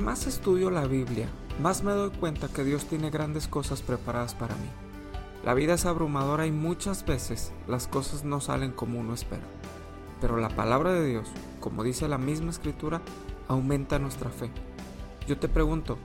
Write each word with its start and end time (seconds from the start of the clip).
más 0.00 0.26
estudio 0.26 0.70
la 0.70 0.86
Biblia, 0.86 1.28
más 1.62 1.84
me 1.84 1.92
doy 1.92 2.10
cuenta 2.10 2.48
que 2.48 2.64
Dios 2.64 2.86
tiene 2.86 3.10
grandes 3.10 3.46
cosas 3.46 3.82
preparadas 3.82 4.34
para 4.34 4.54
mí. 4.56 4.68
La 5.44 5.54
vida 5.54 5.74
es 5.74 5.84
abrumadora 5.84 6.46
y 6.46 6.50
muchas 6.50 7.04
veces 7.04 7.52
las 7.68 7.86
cosas 7.86 8.24
no 8.24 8.40
salen 8.40 8.72
como 8.72 8.98
uno 8.98 9.14
espera. 9.14 9.44
Pero 10.20 10.38
la 10.38 10.48
palabra 10.48 10.92
de 10.92 11.06
Dios, 11.06 11.28
como 11.60 11.84
dice 11.84 12.08
la 12.08 12.18
misma 12.18 12.50
escritura, 12.50 13.02
aumenta 13.46 13.98
nuestra 13.98 14.30
fe. 14.30 14.50
Yo 15.26 15.38
te 15.38 15.48
pregunto, 15.48 15.98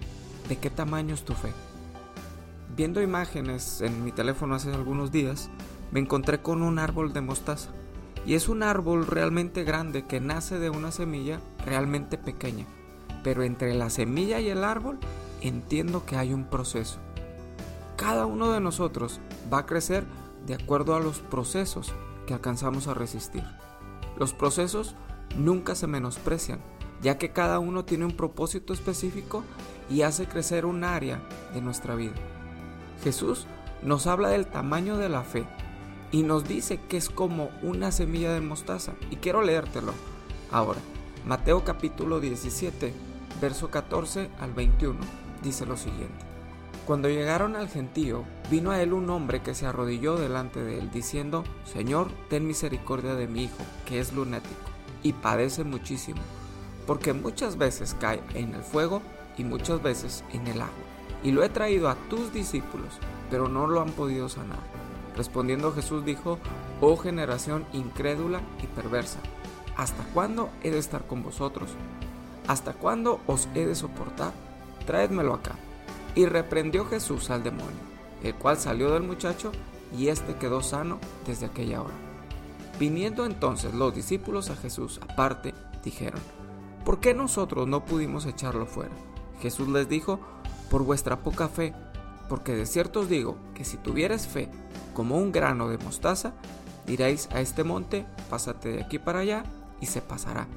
¿de 0.49 0.57
qué 0.57 0.69
tamaño 0.69 1.13
es 1.13 1.23
tu 1.23 1.33
fe? 1.33 1.51
Viendo 2.75 3.01
imágenes 3.01 3.81
en 3.81 4.03
mi 4.03 4.11
teléfono 4.11 4.55
hace 4.55 4.73
algunos 4.73 5.11
días, 5.11 5.49
me 5.91 6.01
encontré 6.01 6.41
con 6.41 6.61
un 6.61 6.79
árbol 6.79 7.13
de 7.13 7.21
mostaza. 7.21 7.71
Y 8.25 8.33
es 8.33 8.49
un 8.49 8.63
árbol 8.63 9.07
realmente 9.07 9.63
grande 9.63 10.05
que 10.05 10.19
nace 10.19 10.59
de 10.59 10.69
una 10.69 10.91
semilla 10.91 11.39
realmente 11.65 12.17
pequeña. 12.17 12.65
Pero 13.25 13.41
entre 13.41 13.73
la 13.73 13.89
semilla 13.89 14.39
y 14.39 14.49
el 14.49 14.63
árbol 14.63 14.99
entiendo 15.41 16.05
que 16.05 16.15
hay 16.15 16.31
un 16.31 16.45
proceso. 16.45 16.99
Cada 17.97 18.27
uno 18.27 18.51
de 18.51 18.61
nosotros 18.61 19.19
va 19.51 19.59
a 19.59 19.65
crecer 19.65 20.03
de 20.45 20.53
acuerdo 20.53 20.95
a 20.95 20.99
los 20.99 21.21
procesos 21.21 21.91
que 22.27 22.35
alcanzamos 22.35 22.87
a 22.87 22.93
resistir. 22.93 23.43
Los 24.15 24.33
procesos 24.33 24.93
nunca 25.35 25.73
se 25.73 25.87
menosprecian, 25.87 26.59
ya 27.01 27.17
que 27.17 27.31
cada 27.31 27.57
uno 27.57 27.83
tiene 27.83 28.05
un 28.05 28.15
propósito 28.15 28.73
específico 28.73 29.43
y 29.89 30.03
hace 30.03 30.27
crecer 30.27 30.67
un 30.67 30.83
área 30.83 31.19
de 31.55 31.61
nuestra 31.61 31.95
vida. 31.95 32.13
Jesús 33.03 33.47
nos 33.81 34.05
habla 34.05 34.29
del 34.29 34.45
tamaño 34.45 34.97
de 34.97 35.09
la 35.09 35.23
fe 35.23 35.47
y 36.11 36.21
nos 36.21 36.47
dice 36.47 36.79
que 36.87 36.97
es 36.97 37.09
como 37.09 37.49
una 37.63 37.91
semilla 37.91 38.31
de 38.33 38.41
mostaza. 38.41 38.93
Y 39.09 39.15
quiero 39.15 39.41
leértelo 39.41 39.93
ahora. 40.51 40.79
Mateo 41.25 41.63
capítulo 41.63 42.19
17, 42.19 42.93
verso 43.41 43.69
14 43.69 44.29
al 44.39 44.53
21, 44.53 44.99
dice 45.43 45.65
lo 45.65 45.77
siguiente. 45.77 46.25
Cuando 46.85 47.09
llegaron 47.09 47.55
al 47.55 47.67
gentío, 47.67 48.23
vino 48.51 48.71
a 48.71 48.81
él 48.81 48.93
un 48.93 49.09
hombre 49.09 49.41
que 49.41 49.55
se 49.55 49.65
arrodilló 49.65 50.17
delante 50.17 50.63
de 50.63 50.79
él, 50.79 50.91
diciendo, 50.91 51.43
Señor, 51.63 52.09
ten 52.29 52.45
misericordia 52.45 53.15
de 53.15 53.27
mi 53.27 53.45
hijo, 53.45 53.63
que 53.85 53.99
es 53.99 54.13
lunático, 54.13 54.69
y 55.01 55.13
padece 55.13 55.63
muchísimo, 55.63 56.21
porque 56.85 57.13
muchas 57.13 57.57
veces 57.57 57.95
cae 57.99 58.21
en 58.33 58.53
el 58.53 58.61
fuego 58.61 59.01
y 59.37 59.43
muchas 59.43 59.81
veces 59.81 60.23
en 60.31 60.47
el 60.47 60.61
agua 60.61 60.95
y 61.25 61.31
lo 61.31 61.43
he 61.43 61.49
traído 61.49 61.89
a 61.89 61.95
tus 62.07 62.31
discípulos, 62.31 62.99
pero 63.31 63.49
no 63.49 63.65
lo 63.65 63.81
han 63.81 63.89
podido 63.89 64.29
sanar. 64.29 64.59
Respondiendo 65.17 65.73
Jesús 65.73 66.05
dijo, 66.05 66.37
oh 66.81 66.97
generación 66.97 67.65
incrédula 67.73 68.41
y 68.61 68.67
perversa, 68.67 69.19
¿hasta 69.75 70.03
cuándo 70.13 70.49
he 70.61 70.69
de 70.69 70.77
estar 70.77 71.07
con 71.07 71.23
vosotros? 71.23 71.71
¿Hasta 72.47 72.73
cuándo 72.73 73.21
os 73.27 73.47
he 73.55 73.65
de 73.65 73.75
soportar? 73.75 74.31
Traédmelo 74.85 75.33
acá. 75.33 75.55
Y 76.13 76.25
reprendió 76.25 76.85
Jesús 76.85 77.29
al 77.29 77.43
demonio, 77.43 77.75
el 78.23 78.35
cual 78.35 78.57
salió 78.57 78.91
del 78.91 79.03
muchacho 79.03 79.51
y 79.97 80.07
éste 80.07 80.35
quedó 80.35 80.61
sano 80.61 80.99
desde 81.25 81.47
aquella 81.47 81.81
hora. 81.81 81.93
Viniendo 82.79 83.25
entonces 83.25 83.73
los 83.73 83.95
discípulos 83.95 84.49
a 84.49 84.55
Jesús 84.55 84.99
aparte, 85.01 85.53
dijeron, 85.83 86.21
¿por 86.83 86.99
qué 86.99 87.13
nosotros 87.13 87.67
no 87.67 87.85
pudimos 87.85 88.25
echarlo 88.25 88.65
fuera? 88.65 88.93
Jesús 89.41 89.67
les 89.67 89.87
dijo, 89.89 90.19
por 90.69 90.83
vuestra 90.83 91.21
poca 91.23 91.47
fe, 91.47 91.73
porque 92.29 92.53
de 92.53 92.65
cierto 92.65 93.01
os 93.01 93.09
digo 93.09 93.37
que 93.53 93.65
si 93.65 93.77
tuvieres 93.77 94.27
fe 94.27 94.49
como 94.93 95.17
un 95.17 95.31
grano 95.31 95.69
de 95.69 95.77
mostaza, 95.77 96.33
diréis 96.85 97.29
a 97.31 97.41
este 97.41 97.63
monte, 97.63 98.05
pásate 98.29 98.69
de 98.69 98.83
aquí 98.83 98.99
para 98.99 99.19
allá, 99.19 99.43
y 99.81 99.87
se 99.87 100.01
pasará, 100.01 100.47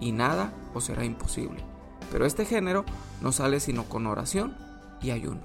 y 0.00 0.12
nada 0.12 0.52
os 0.74 0.84
será 0.84 1.04
imposible. 1.04 1.64
Pero 2.10 2.26
este 2.26 2.44
género 2.44 2.84
no 3.20 3.32
sale 3.32 3.60
sino 3.60 3.84
con 3.84 4.06
oración 4.06 4.56
y 5.02 5.10
ayuno. 5.10 5.40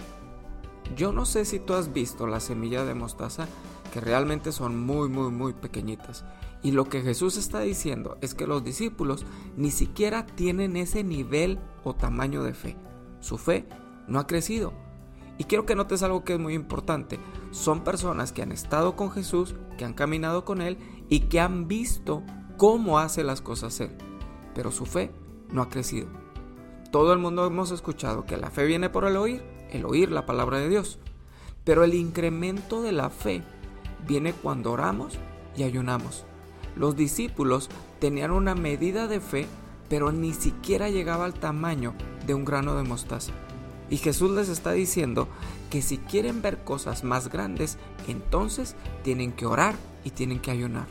Yo 0.96 1.14
no 1.14 1.26
sé 1.26 1.46
si 1.46 1.60
tú 1.60 1.74
has 1.74 1.94
visto 1.94 2.28
la 2.28 2.40
semilla 2.40 2.84
de 2.84 2.94
mostaza, 2.94 3.48
que 3.94 4.02
realmente 4.02 4.52
son 4.52 4.84
muy, 4.86 5.10
muy, 5.10 5.32
muy 5.32 5.54
pequeñitas. 5.54 6.24
Y 6.64 6.72
lo 6.72 6.86
que 6.86 7.02
Jesús 7.02 7.38
está 7.38 7.62
diciendo 7.62 8.18
es 8.22 8.34
que 8.34 8.48
los 8.48 8.64
discípulos 8.64 9.26
ni 9.58 9.72
siquiera 9.72 10.26
tienen 10.26 10.78
ese 10.78 11.04
nivel 11.04 11.60
o 11.84 11.96
tamaño 11.96 12.44
de 12.44 12.54
fe. 12.54 12.78
Su 13.20 13.38
fe 13.38 13.68
no 14.08 14.20
ha 14.20 14.28
crecido. 14.28 14.74
Y 15.38 15.46
quiero 15.46 15.66
que 15.66 15.76
notes 15.76 16.04
algo 16.04 16.24
que 16.24 16.34
es 16.34 16.40
muy 16.40 16.54
importante. 16.54 17.20
Son 17.52 17.84
personas 17.84 18.32
que 18.32 18.44
han 18.44 18.52
estado 18.52 18.96
con 18.96 19.12
Jesús, 19.12 19.56
que 19.78 19.86
han 19.86 19.94
caminado 19.94 20.46
con 20.46 20.62
Él 20.62 20.78
y 21.10 21.22
que 21.22 21.40
han 21.40 21.68
visto 21.68 22.24
cómo 22.58 23.00
hace 23.00 23.24
las 23.24 23.42
cosas 23.42 23.80
Él. 23.80 23.92
Pero 24.54 24.72
su 24.72 24.86
fe 24.86 25.12
no 25.52 25.62
ha 25.62 25.70
crecido. 25.70 26.08
Todo 26.92 27.14
el 27.14 27.20
mundo 27.20 27.46
hemos 27.46 27.72
escuchado 27.72 28.26
que 28.26 28.38
la 28.38 28.50
fe 28.50 28.66
viene 28.66 28.90
por 28.90 29.06
el 29.06 29.16
oír, 29.16 29.42
el 29.72 29.86
oír 29.86 30.12
la 30.12 30.26
palabra 30.26 30.60
de 30.60 30.70
Dios. 30.70 31.00
Pero 31.64 31.84
el 31.84 31.94
incremento 31.94 32.82
de 32.82 32.92
la 32.92 33.10
fe 33.10 33.44
viene 34.08 34.34
cuando 34.34 34.72
oramos 34.72 35.18
y 35.56 35.64
ayunamos. 35.64 36.26
Los 36.76 36.96
discípulos 36.96 37.70
tenían 38.00 38.32
una 38.32 38.56
medida 38.56 39.08
de 39.08 39.20
fe, 39.20 39.48
pero 39.90 40.12
ni 40.12 40.34
siquiera 40.34 40.90
llegaba 40.90 41.26
al 41.26 41.34
tamaño 41.34 41.94
de 42.26 42.34
un 42.34 42.46
grano 42.46 42.76
de 42.76 42.84
mostaza. 42.84 43.34
Y 43.90 43.98
Jesús 43.98 44.32
les 44.32 44.48
está 44.48 44.72
diciendo 44.72 45.28
que 45.70 45.82
si 45.82 45.98
quieren 45.98 46.42
ver 46.42 46.64
cosas 46.64 47.04
más 47.04 47.30
grandes, 47.30 47.78
entonces 48.08 48.76
tienen 49.04 49.34
que 49.34 49.46
orar 49.46 49.76
y 50.06 50.12
tienen 50.12 50.40
que 50.40 50.52
ayunar. 50.52 50.88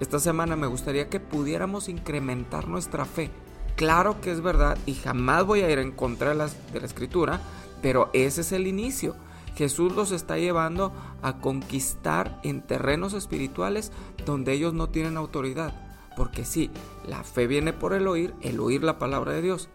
Esta 0.00 0.18
semana 0.18 0.56
me 0.56 0.66
gustaría 0.66 1.10
que 1.10 1.20
pudiéramos 1.20 1.90
incrementar 1.90 2.68
nuestra 2.68 3.04
fe. 3.04 3.30
Claro 3.76 4.20
que 4.22 4.32
es 4.32 4.40
verdad 4.40 4.78
y 4.86 4.94
jamás 4.94 5.44
voy 5.44 5.60
a 5.60 5.70
ir 5.70 5.78
en 5.78 5.92
contra 5.92 6.30
de 6.30 6.36
la, 6.36 6.48
de 6.48 6.80
la 6.80 6.86
escritura, 6.86 7.40
pero 7.82 8.08
ese 8.14 8.40
es 8.40 8.52
el 8.52 8.66
inicio. 8.66 9.14
Jesús 9.56 9.94
los 9.94 10.10
está 10.10 10.38
llevando 10.38 10.92
a 11.20 11.38
conquistar 11.38 12.40
en 12.44 12.62
terrenos 12.62 13.12
espirituales 13.12 13.92
donde 14.24 14.54
ellos 14.54 14.72
no 14.72 14.88
tienen 14.88 15.18
autoridad. 15.18 15.74
Porque 16.16 16.46
sí, 16.46 16.70
la 17.06 17.22
fe 17.22 17.46
viene 17.46 17.74
por 17.74 17.92
el 17.92 18.08
oír, 18.08 18.34
el 18.40 18.58
oír 18.58 18.82
la 18.82 18.98
palabra 18.98 19.32
de 19.32 19.42
Dios. 19.42 19.68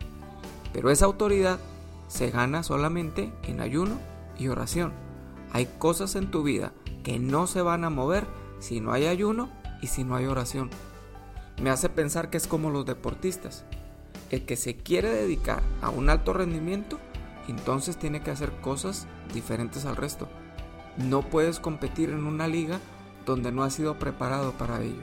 Pero 0.73 0.89
esa 0.89 1.05
autoridad 1.05 1.59
se 2.07 2.31
gana 2.31 2.63
solamente 2.63 3.31
en 3.43 3.61
ayuno 3.61 3.99
y 4.39 4.47
oración. 4.47 4.91
Hay 5.53 5.67
cosas 5.77 6.15
en 6.15 6.31
tu 6.31 6.41
vida 6.41 6.73
que 7.03 7.19
no 7.19 7.45
se 7.45 7.61
van 7.61 7.83
a 7.83 7.91
mover 7.91 8.25
si 8.59 8.79
no 8.81 8.91
hay 8.91 9.05
ayuno 9.05 9.51
y 9.81 9.87
si 9.87 10.03
no 10.03 10.15
hay 10.15 10.25
oración. 10.25 10.69
Me 11.61 11.69
hace 11.69 11.89
pensar 11.89 12.29
que 12.29 12.37
es 12.37 12.47
como 12.47 12.69
los 12.69 12.85
deportistas. 12.85 13.65
El 14.29 14.45
que 14.45 14.55
se 14.55 14.75
quiere 14.75 15.09
dedicar 15.09 15.61
a 15.81 15.89
un 15.89 16.09
alto 16.09 16.33
rendimiento, 16.33 16.99
entonces 17.47 17.97
tiene 17.97 18.21
que 18.21 18.31
hacer 18.31 18.51
cosas 18.61 19.07
diferentes 19.33 19.85
al 19.85 19.95
resto. 19.95 20.27
No 20.97 21.21
puedes 21.21 21.59
competir 21.59 22.09
en 22.09 22.25
una 22.25 22.47
liga 22.47 22.79
donde 23.25 23.51
no 23.51 23.63
has 23.63 23.73
sido 23.73 23.99
preparado 23.99 24.53
para 24.53 24.81
ello. 24.81 25.01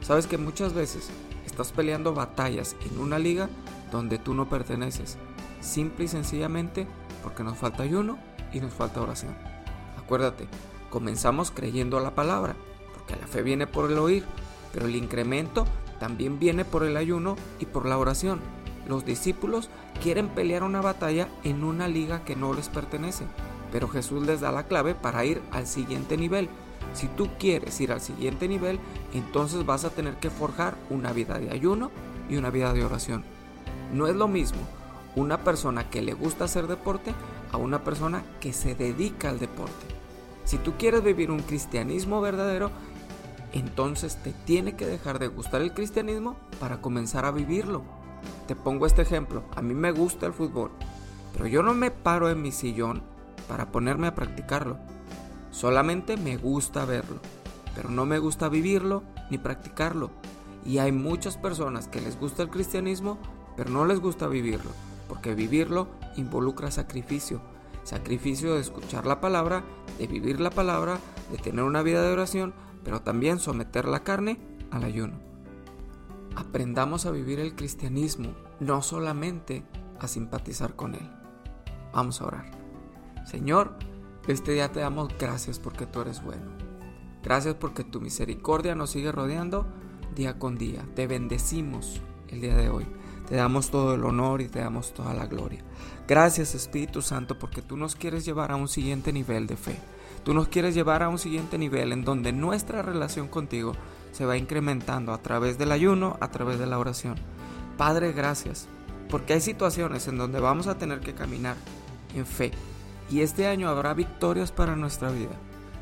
Sabes 0.00 0.26
que 0.26 0.38
muchas 0.38 0.74
veces 0.74 1.10
estás 1.46 1.72
peleando 1.72 2.14
batallas 2.14 2.76
en 2.90 2.98
una 2.98 3.18
liga 3.18 3.48
donde 3.90 4.18
tú 4.18 4.34
no 4.34 4.48
perteneces 4.48 5.18
simple 5.60 6.04
y 6.04 6.08
sencillamente 6.08 6.86
porque 7.22 7.42
nos 7.42 7.56
falta 7.56 7.82
ayuno 7.82 8.18
y 8.52 8.60
nos 8.60 8.72
falta 8.72 9.00
oración. 9.00 9.34
Acuérdate, 9.98 10.46
comenzamos 10.90 11.50
creyendo 11.50 11.98
la 12.00 12.14
palabra, 12.14 12.54
porque 13.04 13.20
la 13.20 13.26
fe 13.26 13.42
viene 13.42 13.66
por 13.66 13.90
el 13.90 13.98
oír, 13.98 14.24
pero 14.72 14.86
el 14.86 14.96
incremento 14.96 15.66
también 15.98 16.38
viene 16.38 16.64
por 16.64 16.84
el 16.84 16.96
ayuno 16.96 17.36
y 17.58 17.66
por 17.66 17.86
la 17.86 17.98
oración. 17.98 18.40
Los 18.88 19.04
discípulos 19.04 19.70
quieren 20.02 20.28
pelear 20.28 20.62
una 20.62 20.80
batalla 20.80 21.28
en 21.42 21.64
una 21.64 21.88
liga 21.88 22.24
que 22.24 22.36
no 22.36 22.52
les 22.52 22.68
pertenece, 22.68 23.24
pero 23.72 23.88
Jesús 23.88 24.26
les 24.26 24.40
da 24.40 24.52
la 24.52 24.66
clave 24.66 24.94
para 24.94 25.24
ir 25.24 25.40
al 25.52 25.66
siguiente 25.66 26.16
nivel. 26.16 26.48
Si 26.92 27.08
tú 27.08 27.28
quieres 27.38 27.80
ir 27.80 27.92
al 27.92 28.00
siguiente 28.00 28.48
nivel, 28.48 28.78
entonces 29.14 29.64
vas 29.64 29.84
a 29.84 29.90
tener 29.90 30.16
que 30.16 30.30
forjar 30.30 30.76
una 30.90 31.12
vida 31.12 31.38
de 31.38 31.50
ayuno 31.50 31.90
y 32.28 32.36
una 32.36 32.50
vida 32.50 32.72
de 32.72 32.84
oración. 32.84 33.24
No 33.92 34.06
es 34.06 34.16
lo 34.16 34.28
mismo 34.28 34.60
una 35.16 35.38
persona 35.38 35.88
que 35.88 36.02
le 36.02 36.12
gusta 36.12 36.44
hacer 36.44 36.66
deporte 36.66 37.14
a 37.52 37.56
una 37.56 37.84
persona 37.84 38.24
que 38.40 38.52
se 38.52 38.74
dedica 38.74 39.28
al 39.28 39.38
deporte. 39.38 39.86
Si 40.44 40.58
tú 40.58 40.74
quieres 40.76 41.02
vivir 41.02 41.30
un 41.30 41.40
cristianismo 41.40 42.20
verdadero, 42.20 42.70
entonces 43.58 44.16
te 44.16 44.32
tiene 44.32 44.76
que 44.76 44.86
dejar 44.86 45.18
de 45.18 45.28
gustar 45.28 45.62
el 45.62 45.72
cristianismo 45.72 46.36
para 46.60 46.80
comenzar 46.80 47.24
a 47.24 47.30
vivirlo. 47.30 47.82
Te 48.46 48.54
pongo 48.54 48.86
este 48.86 49.02
ejemplo, 49.02 49.44
a 49.56 49.62
mí 49.62 49.74
me 49.74 49.92
gusta 49.92 50.26
el 50.26 50.32
fútbol, 50.32 50.70
pero 51.32 51.46
yo 51.46 51.62
no 51.62 51.74
me 51.74 51.90
paro 51.90 52.30
en 52.30 52.42
mi 52.42 52.52
sillón 52.52 53.02
para 53.48 53.72
ponerme 53.72 54.06
a 54.06 54.14
practicarlo. 54.14 54.78
Solamente 55.50 56.16
me 56.16 56.36
gusta 56.36 56.84
verlo, 56.84 57.20
pero 57.74 57.88
no 57.88 58.06
me 58.06 58.18
gusta 58.18 58.48
vivirlo 58.48 59.02
ni 59.30 59.38
practicarlo. 59.38 60.10
Y 60.64 60.78
hay 60.78 60.92
muchas 60.92 61.36
personas 61.36 61.88
que 61.88 62.00
les 62.00 62.18
gusta 62.18 62.42
el 62.42 62.50
cristianismo, 62.50 63.18
pero 63.56 63.70
no 63.70 63.84
les 63.84 64.00
gusta 64.00 64.26
vivirlo 64.26 64.70
porque 65.08 65.34
vivirlo 65.34 65.88
involucra 66.16 66.70
sacrificio. 66.70 67.40
Sacrificio 67.84 68.54
de 68.54 68.60
escuchar 68.60 69.06
la 69.06 69.20
palabra, 69.20 69.62
de 69.98 70.06
vivir 70.06 70.40
la 70.40 70.50
palabra, 70.50 70.98
de 71.30 71.38
tener 71.38 71.64
una 71.64 71.82
vida 71.82 72.02
de 72.02 72.12
oración, 72.12 72.54
pero 72.84 73.00
también 73.00 73.38
someter 73.38 73.86
la 73.86 74.04
carne 74.04 74.38
al 74.70 74.84
ayuno. 74.84 75.14
aprendamos 76.36 77.06
a 77.06 77.12
vivir 77.12 77.38
el 77.38 77.54
cristianismo, 77.54 78.34
no 78.58 78.82
solamente 78.82 79.62
a 80.00 80.08
simpatizar 80.08 80.74
con 80.74 80.94
él. 80.94 81.08
Vamos 81.92 82.20
a 82.20 82.26
orar. 82.26 82.50
Señor, 83.24 83.76
este 84.26 84.52
día 84.52 84.72
te 84.72 84.80
damos 84.80 85.16
gracias 85.16 85.60
porque 85.60 85.86
tú 85.86 86.00
eres 86.00 86.22
bueno. 86.24 86.50
Gracias 87.22 87.54
porque 87.54 87.84
tu 87.84 88.00
misericordia 88.00 88.74
nos 88.74 88.90
sigue 88.90 89.12
rodeando 89.12 89.66
día 90.14 90.38
con 90.38 90.56
día. 90.56 90.84
Te 90.94 91.06
bendecimos 91.06 92.00
el 92.28 92.40
día 92.40 92.56
de 92.56 92.68
hoy. 92.68 92.86
Te 93.28 93.36
damos 93.36 93.70
todo 93.70 93.94
el 93.94 94.04
honor 94.04 94.42
y 94.42 94.48
te 94.48 94.58
damos 94.58 94.92
toda 94.92 95.14
la 95.14 95.26
gloria. 95.26 95.62
Gracias 96.06 96.54
Espíritu 96.54 97.00
Santo 97.00 97.38
porque 97.38 97.62
tú 97.62 97.76
nos 97.76 97.96
quieres 97.96 98.24
llevar 98.24 98.52
a 98.52 98.56
un 98.56 98.68
siguiente 98.68 99.12
nivel 99.12 99.46
de 99.46 99.56
fe. 99.56 99.78
Tú 100.24 100.32
nos 100.32 100.48
quieres 100.48 100.74
llevar 100.74 101.02
a 101.02 101.10
un 101.10 101.18
siguiente 101.18 101.58
nivel 101.58 101.92
en 101.92 102.02
donde 102.02 102.32
nuestra 102.32 102.80
relación 102.80 103.28
contigo 103.28 103.74
se 104.10 104.24
va 104.24 104.38
incrementando 104.38 105.12
a 105.12 105.18
través 105.18 105.58
del 105.58 105.70
ayuno, 105.70 106.16
a 106.20 106.30
través 106.30 106.58
de 106.58 106.66
la 106.66 106.78
oración. 106.78 107.16
Padre, 107.76 108.12
gracias, 108.12 108.66
porque 109.10 109.34
hay 109.34 109.40
situaciones 109.42 110.08
en 110.08 110.16
donde 110.16 110.40
vamos 110.40 110.66
a 110.66 110.78
tener 110.78 111.00
que 111.00 111.14
caminar 111.14 111.56
en 112.14 112.24
fe. 112.24 112.52
Y 113.10 113.20
este 113.20 113.46
año 113.46 113.68
habrá 113.68 113.92
victorias 113.92 114.50
para 114.50 114.76
nuestra 114.76 115.10
vida 115.10 115.32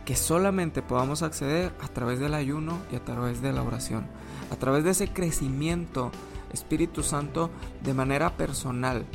que 0.04 0.16
solamente 0.16 0.82
podamos 0.82 1.22
acceder 1.22 1.72
a 1.80 1.86
través 1.86 2.18
del 2.18 2.34
ayuno 2.34 2.78
y 2.90 2.96
a 2.96 3.04
través 3.04 3.40
de 3.40 3.52
la 3.52 3.62
oración, 3.62 4.06
a 4.50 4.56
través 4.56 4.82
de 4.82 4.90
ese 4.90 5.08
crecimiento 5.08 6.10
Espíritu 6.52 7.04
Santo 7.04 7.50
de 7.82 7.94
manera 7.94 8.36
personal, 8.36 9.06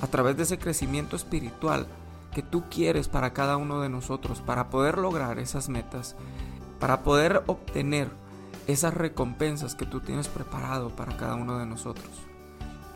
a 0.00 0.08
través 0.08 0.36
de 0.36 0.42
ese 0.42 0.58
crecimiento 0.58 1.14
espiritual 1.14 1.86
que 2.32 2.42
tú 2.42 2.64
quieres 2.70 3.08
para 3.08 3.32
cada 3.32 3.56
uno 3.56 3.80
de 3.80 3.88
nosotros, 3.88 4.40
para 4.40 4.70
poder 4.70 4.98
lograr 4.98 5.38
esas 5.38 5.68
metas, 5.68 6.16
para 6.80 7.02
poder 7.02 7.42
obtener 7.46 8.08
esas 8.66 8.94
recompensas 8.94 9.74
que 9.74 9.86
tú 9.86 10.00
tienes 10.00 10.28
preparado 10.28 10.90
para 10.90 11.16
cada 11.16 11.34
uno 11.34 11.58
de 11.58 11.66
nosotros. 11.66 12.08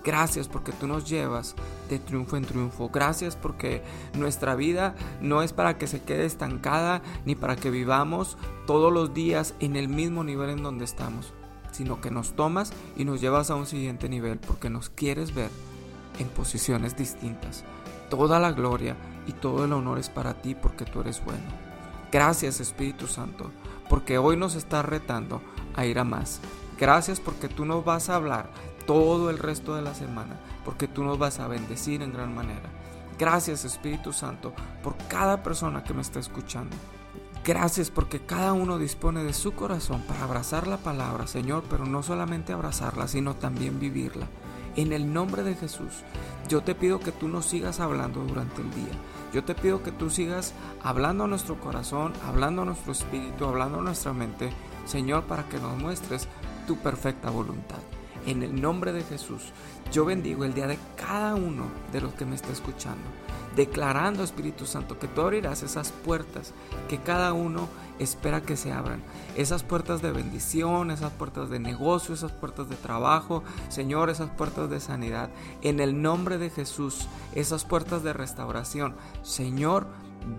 Gracias 0.07 0.47
porque 0.47 0.71
tú 0.71 0.87
nos 0.87 1.05
llevas 1.05 1.57
de 1.89 1.99
triunfo 1.99 2.37
en 2.37 2.45
triunfo. 2.45 2.91
Gracias 2.91 3.35
porque 3.35 3.83
nuestra 4.15 4.55
vida 4.55 4.95
no 5.21 5.43
es 5.43 5.53
para 5.53 5.79
que 5.79 5.89
se 5.89 6.01
quede 6.03 6.27
estancada 6.27 7.03
ni 7.25 7.35
para 7.35 7.57
que 7.57 7.71
vivamos 7.71 8.39
todos 8.69 8.93
los 8.93 9.15
días 9.15 9.55
en 9.59 9.75
el 9.75 9.89
mismo 9.89 10.23
nivel 10.23 10.51
en 10.51 10.63
donde 10.63 10.85
estamos, 10.85 11.35
sino 11.73 12.01
que 12.01 12.13
nos 12.13 12.37
tomas 12.37 12.73
y 12.97 13.05
nos 13.05 13.21
llevas 13.21 13.51
a 13.51 13.57
un 13.57 13.67
siguiente 13.67 14.09
nivel 14.09 14.39
porque 14.39 14.71
nos 14.71 14.91
quieres 14.91 15.35
ver 15.35 15.51
en 16.21 16.29
posiciones 16.29 16.97
distintas. 16.97 17.65
Toda 18.09 18.39
la 18.39 18.53
gloria 18.53 18.97
y 19.27 19.33
todo 19.33 19.65
el 19.65 19.73
honor 19.73 19.99
es 19.99 20.09
para 20.09 20.35
ti 20.35 20.55
porque 20.55 20.85
tú 20.85 21.01
eres 21.01 21.25
bueno. 21.25 21.45
Gracias 22.11 22.61
Espíritu 22.61 23.07
Santo 23.07 23.51
porque 23.89 24.19
hoy 24.19 24.37
nos 24.37 24.55
estás 24.55 24.85
retando 24.85 25.43
a 25.75 25.87
ir 25.87 25.99
a 25.99 26.05
más. 26.05 26.41
Gracias 26.79 27.21
porque 27.21 27.49
tú 27.49 27.65
nos 27.65 27.85
vas 27.85 28.09
a 28.09 28.17
hablar 28.17 28.51
todo 28.87 29.31
el 29.31 29.39
resto 29.39 29.75
de 29.75 29.83
la 29.83 29.95
semana, 29.95 30.37
porque 30.65 30.89
tú 30.89 31.03
nos 31.03 31.19
vas 31.19 31.41
a 31.41 31.49
bendecir 31.49 32.03
en 32.03 32.13
gran 32.13 32.35
manera. 32.35 32.69
Gracias 33.19 33.65
Espíritu 33.65 34.13
Santo 34.13 34.53
por 34.83 34.97
cada 35.09 35.43
persona 35.43 35.83
que 35.83 35.95
me 35.95 36.03
está 36.03 36.21
escuchando. 36.21 36.77
Gracias 37.45 37.91
porque 37.91 38.21
cada 38.21 38.53
uno 38.53 38.79
dispone 38.79 39.23
de 39.23 39.33
su 39.33 39.55
corazón 39.55 40.03
para 40.03 40.25
abrazar 40.25 40.67
la 40.67 40.79
palabra, 40.79 41.27
Señor, 41.27 41.65
pero 41.71 41.87
no 41.87 42.03
solamente 42.03 42.53
abrazarla, 42.53 43.07
sino 43.07 43.35
también 43.35 43.79
vivirla. 43.79 44.27
En 44.77 44.93
el 44.93 45.11
nombre 45.11 45.43
de 45.43 45.55
Jesús, 45.55 46.05
yo 46.49 46.63
te 46.63 46.75
pido 46.75 47.01
que 47.01 47.11
tú 47.11 47.29
nos 47.29 47.47
sigas 47.47 47.81
hablando 47.81 48.21
durante 48.21 48.61
el 48.61 48.71
día. 48.71 48.93
Yo 49.33 49.43
te 49.43 49.55
pido 49.55 49.83
que 49.83 49.91
tú 49.91 50.11
sigas 50.11 50.53
hablando 50.83 51.25
a 51.25 51.29
nuestro 51.29 51.59
corazón, 51.59 52.13
hablando 52.27 52.61
a 52.61 52.67
nuestro 52.67 52.93
espíritu, 52.93 53.47
hablando 53.47 53.79
a 53.79 53.83
nuestra 53.83 54.13
mente, 54.13 54.51
Señor, 54.85 55.25
para 55.25 55.49
que 55.49 55.59
nos 55.59 55.79
muestres 55.79 56.29
tu 56.67 56.77
perfecta 56.77 57.31
voluntad. 57.31 57.86
En 58.27 58.43
el 58.43 58.61
nombre 58.61 58.93
de 58.93 59.05
Jesús, 59.05 59.53
yo 59.93 60.05
bendigo 60.05 60.45
el 60.45 60.53
día 60.53 60.67
de 60.67 60.79
cada 60.97 61.37
uno 61.37 61.67
de 61.93 62.01
los 62.01 62.13
que 62.15 62.27
me 62.27 62.35
está 62.35 62.51
escuchando, 62.51 63.05
declarando 63.55 64.25
Espíritu 64.25 64.67
Santo 64.67 64.99
que 64.99 65.07
tú 65.07 65.21
abrirás 65.21 65.63
esas 65.63 65.93
puertas 65.93 66.53
que 66.89 66.99
cada 66.99 67.33
uno 67.33 67.69
espera 68.01 68.43
que 68.43 68.57
se 68.57 68.73
abran. 68.73 69.01
Esas 69.37 69.63
puertas 69.63 70.03
de 70.03 70.11
bendición, 70.11 70.91
esas 70.91 71.13
puertas 71.13 71.51
de 71.51 71.61
negocio, 71.61 72.15
esas 72.15 72.33
puertas 72.33 72.69
de 72.69 72.75
trabajo, 72.75 73.45
Señor, 73.69 74.11
esas 74.11 74.31
puertas 74.31 74.69
de 74.71 74.81
sanidad. 74.81 75.31
En 75.63 75.79
el 75.79 76.03
nombre 76.03 76.37
de 76.37 76.51
Jesús, 76.51 77.07
esas 77.33 77.65
puertas 77.65 78.03
de 78.03 78.13
restauración. 78.13 78.97
Señor, 79.23 79.87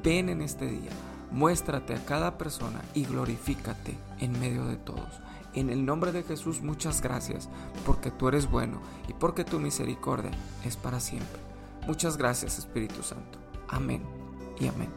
ven 0.04 0.28
en 0.28 0.42
este 0.42 0.68
día. 0.68 0.92
Muéstrate 1.32 1.96
a 1.96 2.04
cada 2.04 2.38
persona 2.38 2.82
y 2.94 3.06
glorifícate 3.06 3.98
en 4.20 4.38
medio 4.40 4.66
de 4.66 4.76
todos. 4.76 5.22
En 5.58 5.72
el 5.72 5.88
nombre 5.88 6.12
de 6.12 6.22
Jesús, 6.22 6.62
muchas 6.62 7.02
gracias, 7.02 7.50
porque 7.84 8.12
tú 8.12 8.28
eres 8.28 8.48
bueno 8.48 8.80
y 9.08 9.14
porque 9.14 9.44
tu 9.44 9.60
misericordia 9.60 10.30
es 10.64 10.78
para 10.78 11.00
siempre. 11.00 11.40
Muchas 11.88 12.16
gracias, 12.16 12.60
Espíritu 12.60 13.02
Santo. 13.02 13.40
Amén 13.68 14.04
y 14.60 14.68
amén. 14.68 14.92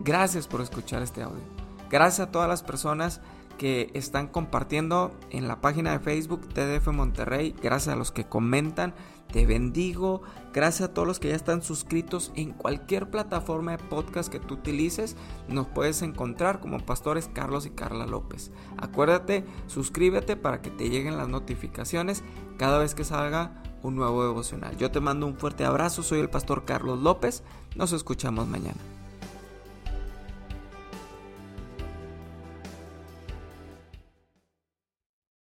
Gracias 0.00 0.46
por 0.46 0.60
escuchar 0.60 1.00
este 1.00 1.22
audio. 1.22 1.42
Gracias 1.88 2.28
a 2.28 2.30
todas 2.30 2.46
las 2.46 2.62
personas 2.62 3.22
que 3.62 3.92
están 3.94 4.26
compartiendo 4.26 5.16
en 5.30 5.46
la 5.46 5.60
página 5.60 5.92
de 5.92 6.00
Facebook 6.00 6.48
TDF 6.48 6.88
Monterrey. 6.88 7.54
Gracias 7.62 7.94
a 7.94 7.96
los 7.96 8.10
que 8.10 8.24
comentan. 8.24 8.92
Te 9.32 9.46
bendigo. 9.46 10.22
Gracias 10.52 10.88
a 10.88 10.92
todos 10.92 11.06
los 11.06 11.20
que 11.20 11.28
ya 11.28 11.36
están 11.36 11.62
suscritos 11.62 12.32
en 12.34 12.50
cualquier 12.50 13.08
plataforma 13.08 13.70
de 13.70 13.78
podcast 13.78 14.32
que 14.32 14.40
tú 14.40 14.54
utilices. 14.54 15.14
Nos 15.46 15.68
puedes 15.68 16.02
encontrar 16.02 16.58
como 16.58 16.80
pastores 16.80 17.30
Carlos 17.32 17.64
y 17.64 17.70
Carla 17.70 18.04
López. 18.04 18.50
Acuérdate, 18.78 19.44
suscríbete 19.68 20.34
para 20.34 20.60
que 20.60 20.70
te 20.70 20.90
lleguen 20.90 21.16
las 21.16 21.28
notificaciones 21.28 22.24
cada 22.58 22.80
vez 22.80 22.96
que 22.96 23.04
salga 23.04 23.62
un 23.80 23.94
nuevo 23.94 24.24
devocional. 24.24 24.76
Yo 24.76 24.90
te 24.90 24.98
mando 24.98 25.24
un 25.24 25.36
fuerte 25.36 25.64
abrazo. 25.64 26.02
Soy 26.02 26.18
el 26.18 26.30
pastor 26.30 26.64
Carlos 26.64 26.98
López. 26.98 27.44
Nos 27.76 27.92
escuchamos 27.92 28.48
mañana. 28.48 29.01